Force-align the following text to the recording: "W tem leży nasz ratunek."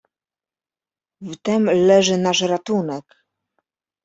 "W 1.21 1.35
tem 1.37 1.65
leży 1.65 2.17
nasz 2.17 2.41
ratunek." 2.41 3.03